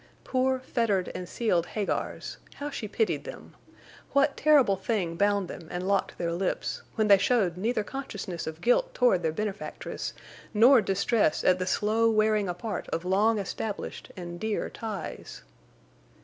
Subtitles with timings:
[0.23, 3.53] Poor, fettered, and sealed Hagars, how she pitied them!
[4.13, 8.61] What terrible thing bound them and locked their lips, when they showed neither consciousness of
[8.61, 10.13] guilt toward their benefactress
[10.55, 15.43] nor distress at the slow wearing apart of long established and dear ties?